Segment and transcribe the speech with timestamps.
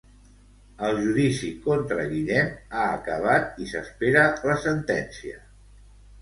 [0.85, 5.39] El judici contra Guillem ha acabat i s'espera la sentència.